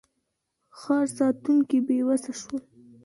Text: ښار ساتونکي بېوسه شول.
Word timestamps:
ښار 0.79 1.07
ساتونکي 1.17 1.77
بېوسه 1.85 2.33
شول. 2.39 2.63